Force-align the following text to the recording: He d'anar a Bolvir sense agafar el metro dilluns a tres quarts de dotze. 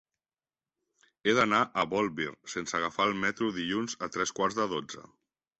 He 1.27 1.35
d'anar 1.41 1.59
a 1.65 1.85
Bolvir 1.93 2.27
sense 2.55 2.79
agafar 2.79 3.07
el 3.11 3.15
metro 3.27 3.53
dilluns 3.59 3.97
a 4.07 4.11
tres 4.17 4.37
quarts 4.41 4.63
de 4.63 4.69
dotze. 4.77 5.09